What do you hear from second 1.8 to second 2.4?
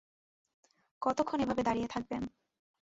থাকবেন?